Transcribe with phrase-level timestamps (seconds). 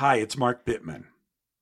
[0.00, 1.04] Hi, it's Mark Bittman,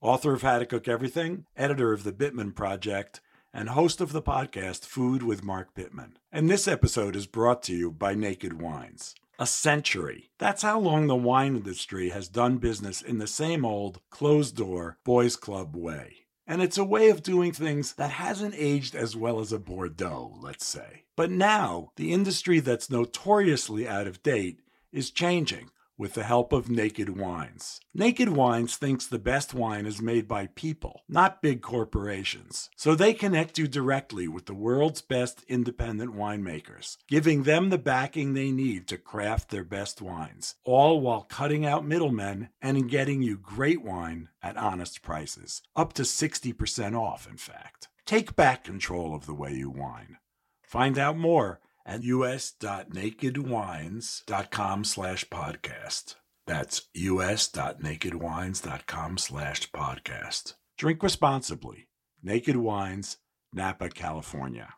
[0.01, 3.21] author of How to Cook Everything, editor of the Bittman Project,
[3.53, 6.13] and host of the podcast Food with Mark Bittman.
[6.31, 9.17] And this episode is brought to you by Naked Wines.
[9.41, 10.31] A century.
[10.39, 14.99] That's how long the wine industry has done business in the same old, closed door,
[15.05, 16.19] boys club way.
[16.47, 20.39] And it's a way of doing things that hasn't aged as well as a Bordeaux,
[20.41, 21.07] let's say.
[21.17, 24.61] But now, the industry that's notoriously out of date
[24.93, 27.81] is changing with the help of Naked Wines.
[27.93, 32.71] Naked Wines thinks the best wine is made by people, not big corporations.
[32.77, 38.33] So they connect you directly with the world's best independent winemakers, giving them the backing
[38.33, 43.37] they need to craft their best wines, all while cutting out middlemen and getting you
[43.37, 47.89] great wine at honest prices, up to 60% off, in fact.
[48.07, 50.17] Take back control of the way you wine.
[50.63, 56.15] Find out more at us.nakedwines.com slash podcast.
[56.47, 60.55] That's us.nakedwines.com slash podcast.
[60.77, 61.89] Drink responsibly.
[62.23, 63.17] Naked Wines,
[63.53, 64.75] Napa, California.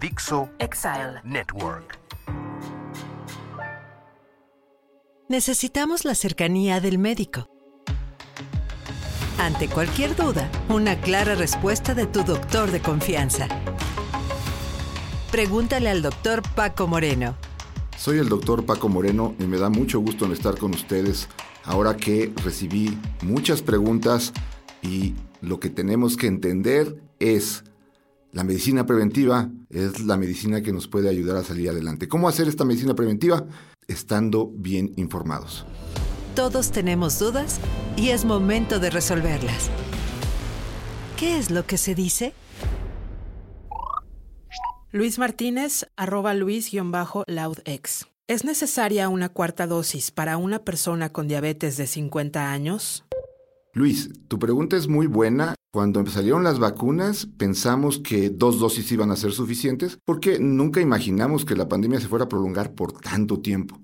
[0.00, 1.20] Dixo Exile.
[1.24, 1.98] Network.
[5.28, 7.48] Necesitamos la cercanía del médico.
[9.38, 13.48] Ante cualquier duda, una clara respuesta de tu doctor de confianza.
[15.30, 17.36] Pregúntale al doctor Paco Moreno.
[17.98, 21.28] Soy el doctor Paco Moreno y me da mucho gusto en estar con ustedes
[21.64, 24.32] ahora que recibí muchas preguntas
[24.82, 27.64] y lo que tenemos que entender es
[28.32, 32.08] la medicina preventiva es la medicina que nos puede ayudar a salir adelante.
[32.08, 33.44] ¿Cómo hacer esta medicina preventiva?
[33.86, 35.66] Estando bien informados.
[36.34, 37.60] Todos tenemos dudas
[37.96, 39.68] y es momento de resolverlas.
[41.18, 42.32] ¿Qué es lo que se dice?
[44.90, 48.06] Luis Martínez, arroba Luis-LoudX.
[48.26, 53.04] ¿Es necesaria una cuarta dosis para una persona con diabetes de 50 años?
[53.74, 55.54] Luis, tu pregunta es muy buena.
[55.74, 61.44] Cuando salieron las vacunas pensamos que dos dosis iban a ser suficientes porque nunca imaginamos
[61.44, 63.78] que la pandemia se fuera a prolongar por tanto tiempo.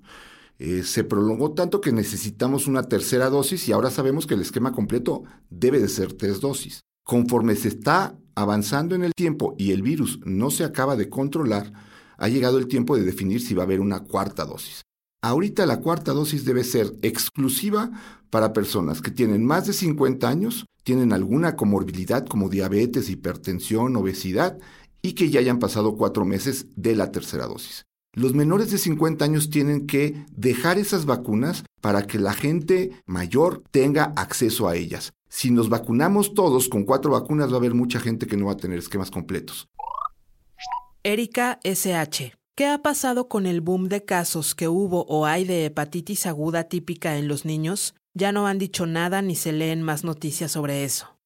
[0.57, 4.71] Eh, se prolongó tanto que necesitamos una tercera dosis y ahora sabemos que el esquema
[4.71, 6.81] completo debe de ser tres dosis.
[7.05, 11.71] Conforme se está avanzando en el tiempo y el virus no se acaba de controlar,
[12.17, 14.81] ha llegado el tiempo de definir si va a haber una cuarta dosis.
[15.21, 17.91] Ahorita la cuarta dosis debe ser exclusiva
[18.31, 24.57] para personas que tienen más de 50 años, tienen alguna comorbilidad como diabetes, hipertensión, obesidad
[25.03, 27.85] y que ya hayan pasado cuatro meses de la tercera dosis.
[28.13, 33.61] Los menores de 50 años tienen que dejar esas vacunas para que la gente mayor
[33.69, 35.11] tenga acceso a ellas.
[35.37, 38.53] Si nos vacunamos todos con cuatro vacunas, va a haber mucha gente que no va
[38.53, 39.67] a tener esquemas completos.
[41.03, 42.31] Erika SH.
[42.55, 46.69] ¿Qué ha pasado con el boom de casos que hubo o hay de hepatitis aguda
[46.69, 47.95] típica en los niños?
[48.13, 51.17] Ya no han dicho nada ni se leen más noticias sobre eso.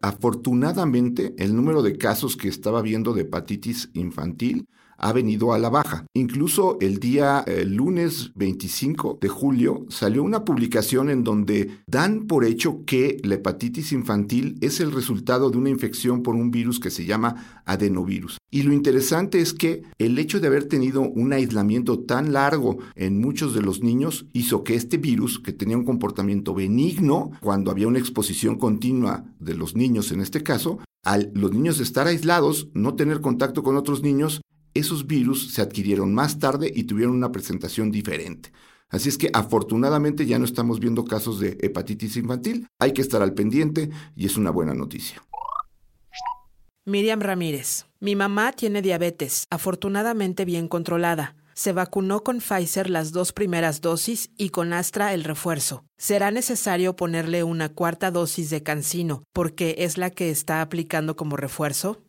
[0.00, 4.66] Afortunadamente, el número de casos que estaba viendo de hepatitis infantil
[4.98, 6.06] ha venido a la baja.
[6.14, 12.84] Incluso el día lunes 25 de julio salió una publicación en donde dan por hecho
[12.84, 17.04] que la hepatitis infantil es el resultado de una infección por un virus que se
[17.04, 18.38] llama adenovirus.
[18.50, 23.20] Y lo interesante es que el hecho de haber tenido un aislamiento tan largo en
[23.20, 27.88] muchos de los niños hizo que este virus, que tenía un comportamiento benigno cuando había
[27.88, 32.94] una exposición continua de los niños en este caso, al los niños estar aislados, no
[32.94, 34.40] tener contacto con otros niños,
[34.78, 38.52] esos virus se adquirieron más tarde y tuvieron una presentación diferente.
[38.88, 43.20] Así es que afortunadamente ya no estamos viendo casos de hepatitis infantil, hay que estar
[43.20, 45.22] al pendiente y es una buena noticia.
[46.84, 47.86] Miriam Ramírez.
[47.98, 51.34] Mi mamá tiene diabetes, afortunadamente bien controlada.
[51.52, 55.84] Se vacunó con Pfizer las dos primeras dosis y con Astra el refuerzo.
[55.96, 61.36] ¿Será necesario ponerle una cuarta dosis de cancino porque es la que está aplicando como
[61.36, 62.05] refuerzo?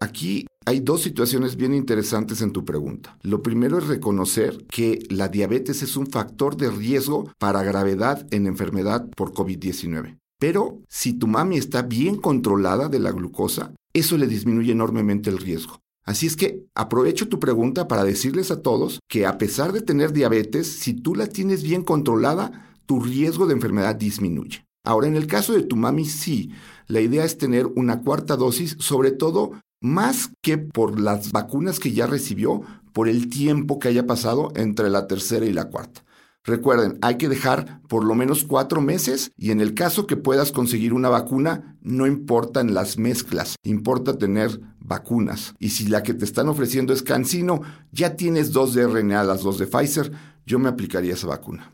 [0.00, 3.18] Aquí hay dos situaciones bien interesantes en tu pregunta.
[3.22, 8.46] Lo primero es reconocer que la diabetes es un factor de riesgo para gravedad en
[8.46, 10.18] enfermedad por COVID-19.
[10.38, 15.38] Pero si tu mami está bien controlada de la glucosa, eso le disminuye enormemente el
[15.38, 15.80] riesgo.
[16.04, 20.12] Así es que aprovecho tu pregunta para decirles a todos que a pesar de tener
[20.12, 24.66] diabetes, si tú la tienes bien controlada, tu riesgo de enfermedad disminuye.
[24.84, 26.50] Ahora, en el caso de tu mami, sí,
[26.88, 29.52] la idea es tener una cuarta dosis, sobre todo
[29.84, 32.62] más que por las vacunas que ya recibió,
[32.94, 36.02] por el tiempo que haya pasado entre la tercera y la cuarta.
[36.42, 40.52] Recuerden, hay que dejar por lo menos cuatro meses y en el caso que puedas
[40.52, 45.54] conseguir una vacuna, no importan las mezclas, importa tener vacunas.
[45.58, 47.60] Y si la que te están ofreciendo es Cancino,
[47.92, 50.12] ya tienes dos de RNA, las dos de Pfizer,
[50.46, 51.72] yo me aplicaría esa vacuna.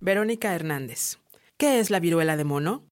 [0.00, 1.18] Verónica Hernández.
[1.58, 2.86] ¿Qué es la viruela de mono?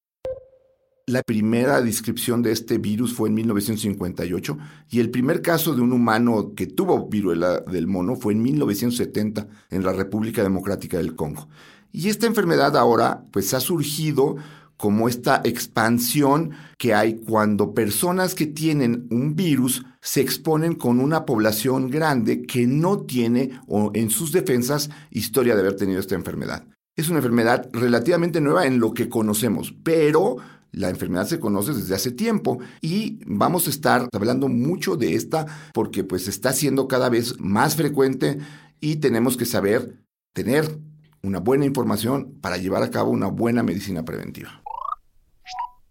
[1.07, 4.57] La primera descripción de este virus fue en 1958
[4.89, 9.49] y el primer caso de un humano que tuvo viruela del mono fue en 1970
[9.71, 11.49] en la República Democrática del Congo.
[11.91, 14.37] Y esta enfermedad ahora pues ha surgido
[14.77, 21.27] como esta expansión que hay cuando personas que tienen un virus se exponen con una
[21.27, 26.65] población grande que no tiene o en sus defensas historia de haber tenido esta enfermedad.
[26.95, 30.37] Es una enfermedad relativamente nueva en lo que conocemos, pero
[30.73, 35.47] la enfermedad se conoce desde hace tiempo y vamos a estar hablando mucho de esta
[35.75, 38.39] porque pues está siendo cada vez más frecuente
[38.81, 40.03] y tenemos que saber
[40.33, 40.79] tener
[41.23, 44.63] una buena información para llevar a cabo una buena medicina preventiva.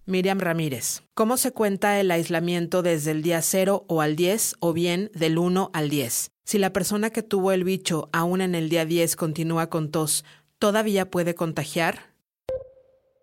[0.06, 1.04] Miriam Ramírez.
[1.14, 5.38] ¿Cómo se cuenta el aislamiento desde el día 0 o al 10 o bien del
[5.38, 6.32] 1 al 10?
[6.44, 10.26] Si la persona que tuvo el bicho aún en el día 10 continúa con tos,
[10.60, 12.11] ¿todavía puede contagiar?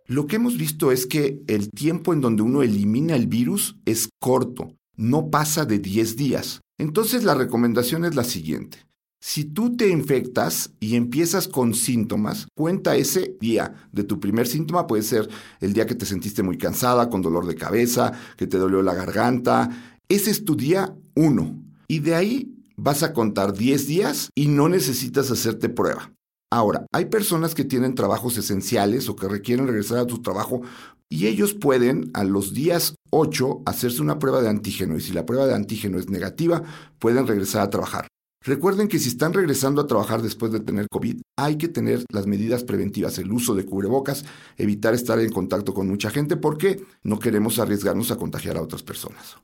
[0.09, 4.09] Lo que hemos visto es que el tiempo en donde uno elimina el virus es
[4.19, 6.63] corto, no pasa de 10 días.
[6.79, 8.79] Entonces la recomendación es la siguiente.
[9.21, 14.87] Si tú te infectas y empiezas con síntomas, cuenta ese día de tu primer síntoma.
[14.87, 15.29] Puede ser
[15.61, 18.95] el día que te sentiste muy cansada, con dolor de cabeza, que te dolió la
[18.95, 19.69] garganta.
[20.09, 21.65] Ese es tu día 1.
[21.87, 26.13] Y de ahí vas a contar 10 días y no necesitas hacerte prueba.
[26.51, 30.63] Ahora, hay personas que tienen trabajos esenciales o que requieren regresar a su trabajo
[31.11, 35.27] y ellos pueden a los días 8 hacerse una prueba de antígeno y si la
[35.27, 36.63] prueba de antígeno es negativa,
[36.99, 38.09] pueden regresar a trabajar.
[38.43, 42.27] Recuerden que si están regresando a trabajar después de tener COVID, hay que tener las
[42.27, 44.25] medidas preventivas, el uso de cubrebocas,
[44.57, 48.83] evitar estar en contacto con mucha gente porque no queremos arriesgarnos a contagiar a otras
[48.83, 49.37] personas.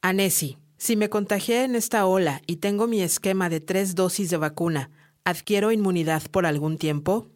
[0.00, 0.56] Anesi.
[0.80, 4.90] Si me contagié en esta ola y tengo mi esquema de tres dosis de vacuna,
[5.26, 7.28] ¿adquiero inmunidad por algún tiempo?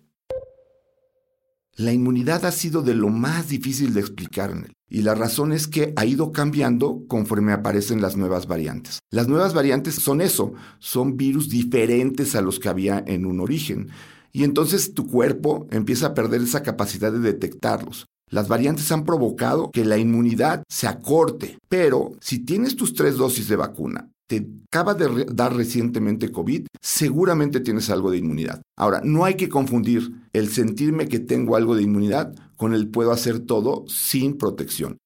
[1.76, 4.54] La inmunidad ha sido de lo más difícil de explicar
[4.88, 9.00] y la razón es que ha ido cambiando conforme aparecen las nuevas variantes.
[9.10, 13.90] Las nuevas variantes son eso, son virus diferentes a los que había en un origen.
[14.32, 18.06] Y entonces tu cuerpo empieza a perder esa capacidad de detectarlos.
[18.34, 23.46] Las variantes han provocado que la inmunidad se acorte, pero si tienes tus tres dosis
[23.46, 28.60] de vacuna, te acaba de dar recientemente COVID, seguramente tienes algo de inmunidad.
[28.76, 33.12] Ahora, no hay que confundir el sentirme que tengo algo de inmunidad con el puedo
[33.12, 34.98] hacer todo sin protección.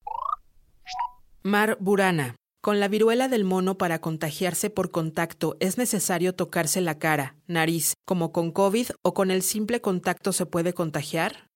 [1.42, 2.34] Mar Burana.
[2.62, 7.92] Con la viruela del mono para contagiarse por contacto es necesario tocarse la cara, nariz,
[8.06, 11.47] como con COVID o con el simple contacto se puede contagiar?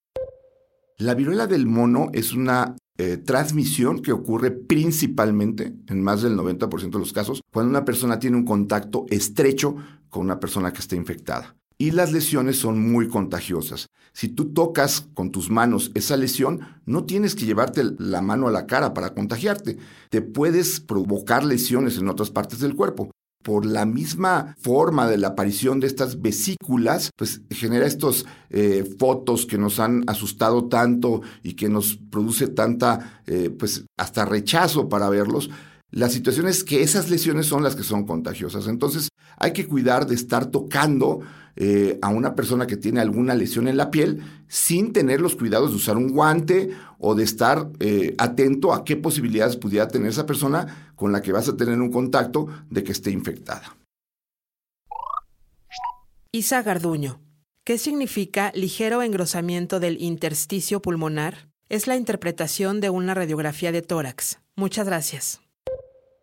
[1.02, 6.90] La viruela del mono es una eh, transmisión que ocurre principalmente, en más del 90%
[6.90, 9.74] de los casos, cuando una persona tiene un contacto estrecho
[10.10, 11.56] con una persona que está infectada.
[11.76, 13.88] Y las lesiones son muy contagiosas.
[14.12, 18.52] Si tú tocas con tus manos esa lesión, no tienes que llevarte la mano a
[18.52, 19.78] la cara para contagiarte.
[20.08, 23.10] Te puedes provocar lesiones en otras partes del cuerpo
[23.42, 29.46] por la misma forma de la aparición de estas vesículas, pues genera estos eh, fotos
[29.46, 35.08] que nos han asustado tanto y que nos produce tanta, eh, pues hasta rechazo para
[35.08, 35.50] verlos.
[35.92, 38.66] La situación es que esas lesiones son las que son contagiosas.
[38.66, 41.20] Entonces hay que cuidar de estar tocando
[41.54, 45.70] eh, a una persona que tiene alguna lesión en la piel sin tener los cuidados
[45.70, 50.24] de usar un guante o de estar eh, atento a qué posibilidades pudiera tener esa
[50.24, 53.76] persona con la que vas a tener un contacto de que esté infectada.
[56.32, 57.20] Isa Garduño.
[57.64, 61.50] ¿Qué significa ligero engrosamiento del intersticio pulmonar?
[61.68, 64.40] Es la interpretación de una radiografía de tórax.
[64.56, 65.41] Muchas gracias.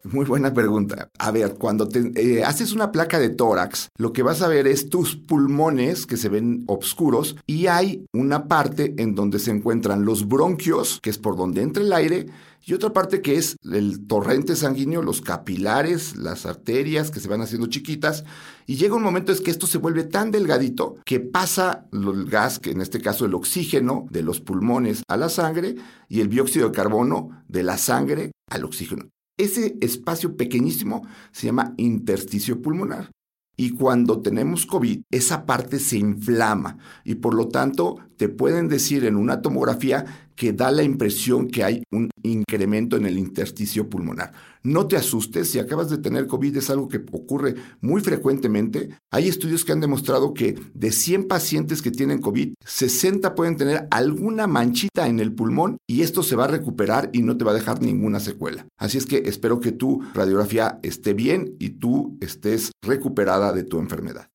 [0.03, 1.09] Muy buena pregunta.
[1.19, 4.65] A ver, cuando te, eh, haces una placa de tórax, lo que vas a ver
[4.65, 10.05] es tus pulmones que se ven oscuros y hay una parte en donde se encuentran
[10.05, 12.27] los bronquios, que es por donde entra el aire,
[12.65, 17.41] y otra parte que es el torrente sanguíneo, los capilares, las arterias que se van
[17.41, 18.23] haciendo chiquitas,
[18.65, 22.59] y llega un momento es que esto se vuelve tan delgadito que pasa el gas,
[22.59, 25.75] que en este caso el oxígeno de los pulmones a la sangre
[26.07, 29.09] y el dióxido de carbono de la sangre al oxígeno.
[29.39, 33.09] Ese espacio pequeñísimo se llama intersticio pulmonar.
[33.55, 39.05] Y cuando tenemos COVID, esa parte se inflama y por lo tanto te pueden decir
[39.05, 44.33] en una tomografía que da la impresión que hay un incremento en el intersticio pulmonar.
[44.61, 48.89] No te asustes, si acabas de tener COVID es algo que ocurre muy frecuentemente.
[49.09, 53.87] Hay estudios que han demostrado que de 100 pacientes que tienen COVID, 60 pueden tener
[53.89, 57.51] alguna manchita en el pulmón y esto se va a recuperar y no te va
[57.51, 58.67] a dejar ninguna secuela.
[58.77, 63.79] Así es que espero que tu radiografía esté bien y tú estés recuperada de tu
[63.79, 64.27] enfermedad.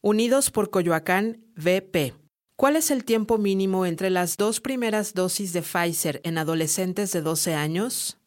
[0.00, 2.21] Unidos por Coyoacán, VP.
[2.62, 7.20] ¿Cuál es el tiempo mínimo entre las dos primeras dosis de Pfizer en adolescentes de
[7.20, 8.20] 12 años?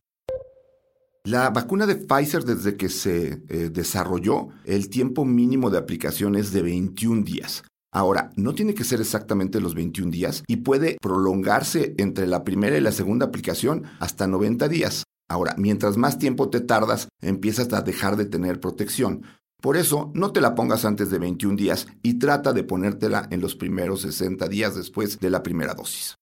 [1.24, 6.52] La vacuna de Pfizer desde que se eh, desarrolló, el tiempo mínimo de aplicación es
[6.52, 7.64] de 21 días.
[7.94, 12.78] Ahora, no tiene que ser exactamente los 21 días y puede prolongarse entre la primera
[12.78, 15.06] y la segunda aplicación hasta 90 días.
[15.30, 19.22] Ahora, mientras más tiempo te tardas, empiezas a dejar de tener protección.
[19.66, 23.42] Por eso, no te la pongas antes de 21 días y trata de ponértela en
[23.42, 26.20] los primeros 60 días después de la primera dosis.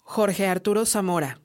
[0.00, 1.40] Jorge Arturo Zamora.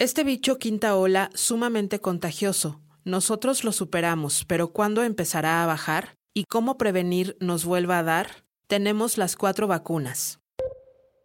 [0.00, 2.80] Este bicho quinta ola sumamente contagioso.
[3.04, 6.16] Nosotros lo superamos, pero ¿cuándo empezará a bajar?
[6.34, 8.44] ¿Y cómo prevenir nos vuelva a dar?
[8.66, 10.40] Tenemos las cuatro vacunas.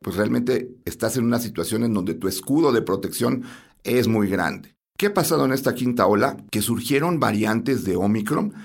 [0.03, 3.41] Pues realmente estás en una situación en donde tu escudo de protección
[3.84, 4.76] es muy grande.
[4.98, 6.38] ¿Qué ha pasado en esta quinta ola?
[6.50, 8.56] Que surgieron variantes de Omicron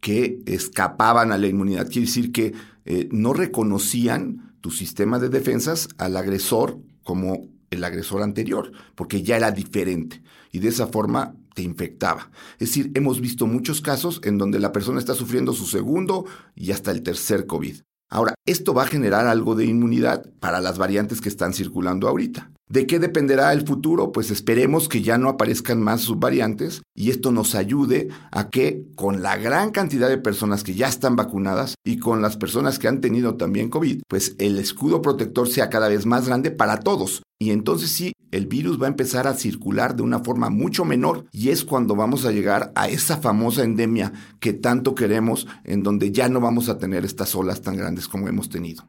[0.00, 1.86] que escapaban a la inmunidad.
[1.86, 2.54] Quiere decir que
[2.86, 9.36] eh, no reconocían tu sistema de defensas al agresor como el agresor anterior, porque ya
[9.36, 10.22] era diferente.
[10.50, 12.30] Y de esa forma te infectaba.
[12.54, 16.72] Es decir, hemos visto muchos casos en donde la persona está sufriendo su segundo y
[16.72, 17.82] hasta el tercer COVID.
[18.08, 22.50] Ahora, esto va a generar algo de inmunidad para las variantes que están circulando ahorita.
[22.72, 24.12] ¿De qué dependerá el futuro?
[24.12, 29.20] Pues esperemos que ya no aparezcan más subvariantes y esto nos ayude a que con
[29.20, 33.02] la gran cantidad de personas que ya están vacunadas y con las personas que han
[33.02, 37.22] tenido también COVID, pues el escudo protector sea cada vez más grande para todos.
[37.38, 41.26] Y entonces sí, el virus va a empezar a circular de una forma mucho menor
[41.30, 46.10] y es cuando vamos a llegar a esa famosa endemia que tanto queremos, en donde
[46.10, 48.88] ya no vamos a tener estas olas tan grandes como hemos tenido.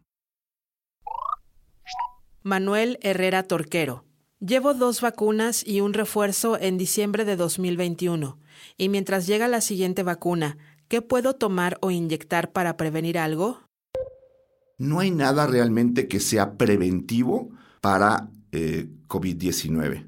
[2.45, 4.03] Manuel Herrera Torquero.
[4.41, 8.37] Llevo dos vacunas y un refuerzo en diciembre de 2021.
[8.77, 10.57] Y mientras llega la siguiente vacuna,
[10.89, 13.61] ¿qué puedo tomar o inyectar para prevenir algo?
[14.77, 20.05] No hay nada realmente que sea preventivo para eh, COVID-19.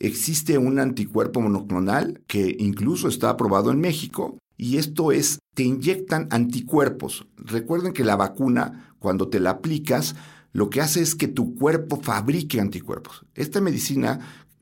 [0.00, 6.26] Existe un anticuerpo monoclonal que incluso está aprobado en México y esto es, te inyectan
[6.30, 7.28] anticuerpos.
[7.36, 10.16] Recuerden que la vacuna, cuando te la aplicas,
[10.56, 13.26] lo que hace es que tu cuerpo fabrique anticuerpos.
[13.34, 14.20] Esta medicina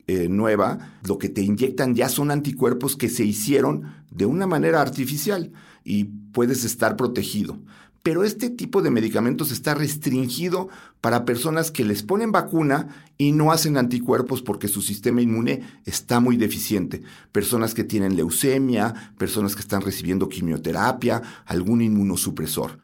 [0.09, 4.81] eh, nueva, lo que te inyectan ya son anticuerpos que se hicieron de una manera
[4.81, 5.53] artificial
[5.85, 7.61] y puedes estar protegido.
[8.03, 10.69] Pero este tipo de medicamentos está restringido
[11.01, 16.19] para personas que les ponen vacuna y no hacen anticuerpos porque su sistema inmune está
[16.19, 17.03] muy deficiente.
[17.31, 22.84] Personas que tienen leucemia, personas que están recibiendo quimioterapia, algún inmunosupresor.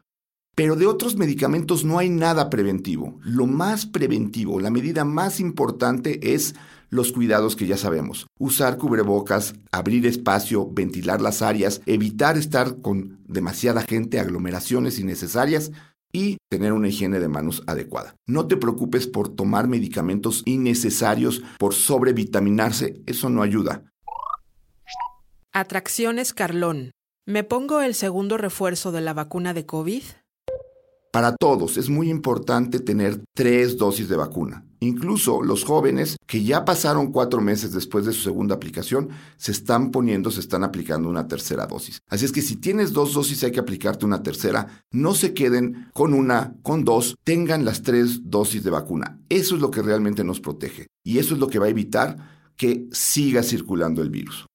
[0.61, 3.17] Pero de otros medicamentos no hay nada preventivo.
[3.23, 6.53] Lo más preventivo, la medida más importante es
[6.91, 8.27] los cuidados que ya sabemos.
[8.37, 15.71] Usar cubrebocas, abrir espacio, ventilar las áreas, evitar estar con demasiada gente, aglomeraciones innecesarias
[16.13, 18.13] y tener una higiene de manos adecuada.
[18.27, 23.91] No te preocupes por tomar medicamentos innecesarios, por sobrevitaminarse, eso no ayuda.
[25.53, 26.91] Atracciones Carlón.
[27.25, 30.03] ¿Me pongo el segundo refuerzo de la vacuna de COVID?
[31.11, 34.65] Para todos es muy importante tener tres dosis de vacuna.
[34.79, 39.91] Incluso los jóvenes que ya pasaron cuatro meses después de su segunda aplicación se están
[39.91, 41.99] poniendo, se están aplicando una tercera dosis.
[42.07, 44.85] Así es que si tienes dos dosis hay que aplicarte una tercera.
[44.89, 49.19] No se queden con una, con dos, tengan las tres dosis de vacuna.
[49.27, 52.53] Eso es lo que realmente nos protege y eso es lo que va a evitar
[52.55, 54.45] que siga circulando el virus.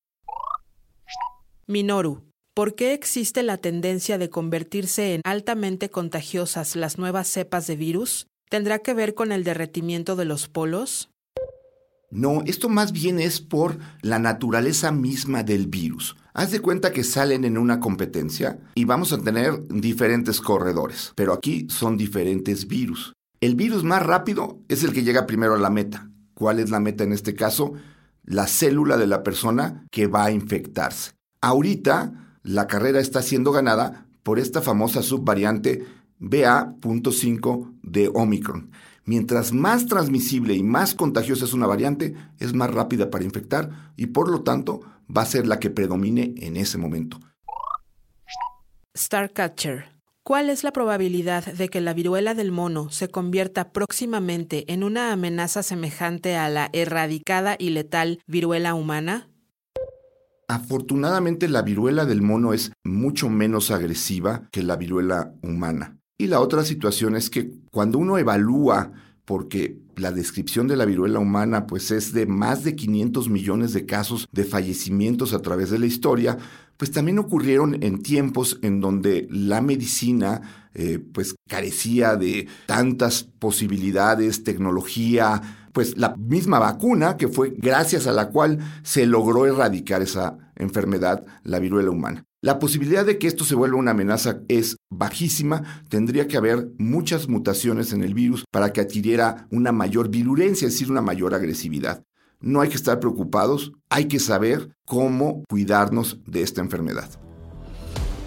[1.66, 2.22] Minoru,
[2.56, 8.28] ¿Por qué existe la tendencia de convertirse en altamente contagiosas las nuevas cepas de virus?
[8.48, 11.10] ¿Tendrá que ver con el derretimiento de los polos?
[12.10, 16.16] No, esto más bien es por la naturaleza misma del virus.
[16.32, 21.34] Haz de cuenta que salen en una competencia y vamos a tener diferentes corredores, pero
[21.34, 23.12] aquí son diferentes virus.
[23.42, 26.08] El virus más rápido es el que llega primero a la meta.
[26.32, 27.74] ¿Cuál es la meta en este caso?
[28.24, 31.12] La célula de la persona que va a infectarse.
[31.42, 35.84] Ahorita la carrera está siendo ganada por esta famosa subvariante
[36.18, 38.70] BA.5 de Omicron.
[39.04, 44.06] Mientras más transmisible y más contagiosa es una variante, es más rápida para infectar y
[44.06, 44.80] por lo tanto
[45.14, 47.18] va a ser la que predomine en ese momento.
[48.96, 49.96] Starcatcher.
[50.22, 55.12] ¿Cuál es la probabilidad de que la viruela del mono se convierta próximamente en una
[55.12, 59.28] amenaza semejante a la erradicada y letal viruela humana?
[60.48, 65.98] Afortunadamente la viruela del mono es mucho menos agresiva que la viruela humana.
[66.18, 68.92] Y la otra situación es que cuando uno evalúa,
[69.24, 73.86] porque la descripción de la viruela humana pues es de más de 500 millones de
[73.86, 76.38] casos de fallecimientos a través de la historia,
[76.76, 84.44] pues también ocurrieron en tiempos en donde la medicina eh, pues carecía de tantas posibilidades,
[84.44, 90.38] tecnología, pues la misma vacuna que fue gracias a la cual se logró erradicar esa
[90.54, 92.24] enfermedad, la viruela humana.
[92.40, 97.28] La posibilidad de que esto se vuelva una amenaza es bajísima, tendría que haber muchas
[97.28, 102.02] mutaciones en el virus para que adquiriera una mayor virulencia, es decir, una mayor agresividad.
[102.40, 107.10] No hay que estar preocupados, hay que saber cómo cuidarnos de esta enfermedad.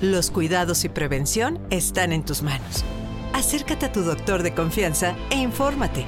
[0.04, 2.86] Los cuidados y prevención están en tus manos.
[3.34, 6.06] Acércate a tu doctor de confianza e infórmate.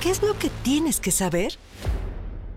[0.00, 1.58] ¿Qué es lo que tienes que saber?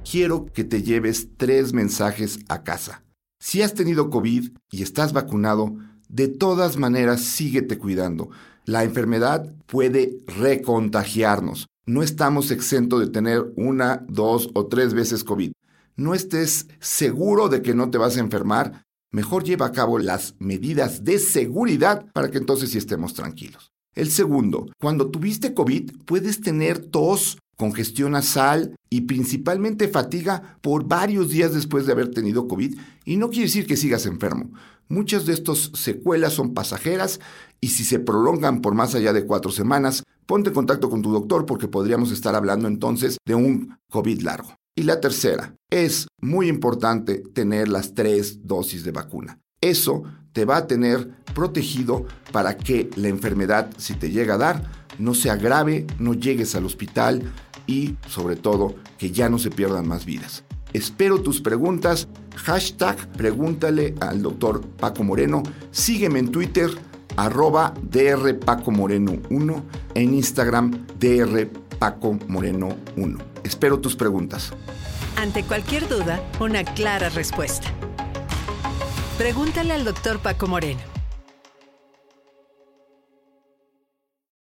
[0.09, 3.03] Quiero que te lleves tres mensajes a casa.
[3.37, 5.75] Si has tenido COVID y estás vacunado,
[6.07, 8.29] de todas maneras síguete cuidando.
[8.63, 11.67] La enfermedad puede recontagiarnos.
[11.85, 15.51] No estamos exentos de tener una, dos o tres veces COVID.
[15.97, 18.85] No estés seguro de que no te vas a enfermar.
[19.11, 23.72] Mejor lleva a cabo las medidas de seguridad para que entonces sí estemos tranquilos.
[23.95, 31.29] El segundo, cuando tuviste COVID puedes tener tos, congestión nasal y principalmente fatiga por varios
[31.29, 34.51] días después de haber tenido COVID y no quiere decir que sigas enfermo.
[34.89, 37.19] Muchas de estas secuelas son pasajeras
[37.61, 41.11] y si se prolongan por más allá de cuatro semanas, ponte en contacto con tu
[41.11, 44.55] doctor porque podríamos estar hablando entonces de un COVID largo.
[44.75, 49.39] Y la tercera, es muy importante tener las tres dosis de vacuna.
[49.63, 50.03] Eso
[50.33, 54.63] te va a tener protegido para que la enfermedad, si te llega a dar,
[54.99, 57.31] no se agrave, no llegues al hospital
[57.65, 60.43] y sobre todo que ya no se pierdan más vidas.
[60.73, 62.09] Espero tus preguntas.
[62.35, 65.43] Hashtag pregúntale al doctor Paco Moreno.
[65.71, 66.69] Sígueme en Twitter,
[67.15, 71.47] arroba DR Paco Moreno 1, en Instagram, DR
[71.79, 73.17] Paco Moreno 1.
[73.45, 74.51] Espero tus preguntas.
[75.15, 77.71] Ante cualquier duda, una clara respuesta.
[79.23, 80.92] Pregúntale al doctor Paco Moreno.